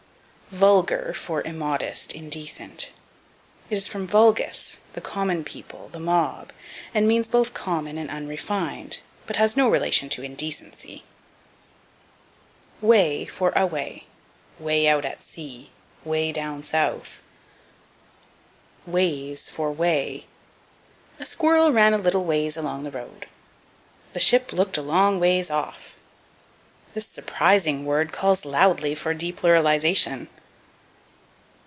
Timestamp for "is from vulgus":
3.75-4.81